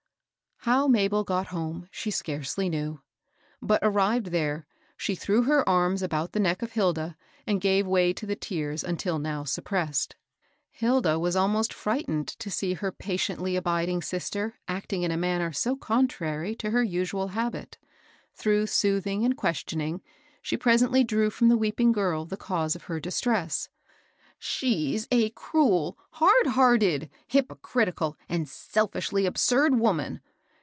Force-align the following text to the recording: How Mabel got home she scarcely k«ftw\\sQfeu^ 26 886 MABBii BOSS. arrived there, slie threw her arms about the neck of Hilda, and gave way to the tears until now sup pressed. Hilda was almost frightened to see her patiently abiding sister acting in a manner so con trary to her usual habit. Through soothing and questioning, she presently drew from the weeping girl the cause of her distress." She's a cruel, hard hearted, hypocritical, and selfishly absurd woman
How 0.65 0.87
Mabel 0.87 1.23
got 1.23 1.47
home 1.47 1.87
she 1.89 2.11
scarcely 2.11 2.69
k«ftw\\sQfeu^ 2.69 2.99
26 3.61 3.61
886 3.63 3.63
MABBii 3.63 3.67
BOSS. 3.67 3.79
arrived 3.81 4.25
there, 4.27 4.67
slie 4.99 5.17
threw 5.19 5.41
her 5.41 5.67
arms 5.67 6.03
about 6.03 6.33
the 6.33 6.39
neck 6.39 6.61
of 6.61 6.73
Hilda, 6.73 7.17
and 7.47 7.59
gave 7.59 7.87
way 7.87 8.13
to 8.13 8.27
the 8.27 8.35
tears 8.35 8.83
until 8.83 9.17
now 9.17 9.43
sup 9.43 9.65
pressed. 9.65 10.15
Hilda 10.69 11.17
was 11.17 11.35
almost 11.35 11.73
frightened 11.73 12.27
to 12.37 12.51
see 12.51 12.75
her 12.75 12.91
patiently 12.91 13.55
abiding 13.55 14.03
sister 14.03 14.59
acting 14.67 15.01
in 15.01 15.09
a 15.09 15.17
manner 15.17 15.51
so 15.51 15.75
con 15.75 16.07
trary 16.07 16.55
to 16.59 16.69
her 16.69 16.83
usual 16.83 17.29
habit. 17.29 17.79
Through 18.35 18.67
soothing 18.67 19.25
and 19.25 19.35
questioning, 19.35 20.03
she 20.43 20.57
presently 20.57 21.03
drew 21.03 21.31
from 21.31 21.47
the 21.49 21.57
weeping 21.57 21.91
girl 21.91 22.23
the 22.25 22.37
cause 22.37 22.75
of 22.75 22.83
her 22.83 22.99
distress." 22.99 23.69
She's 24.37 25.07
a 25.09 25.31
cruel, 25.31 25.97
hard 26.11 26.45
hearted, 26.49 27.09
hypocritical, 27.25 28.15
and 28.29 28.47
selfishly 28.47 29.25
absurd 29.25 29.79
woman 29.79 30.21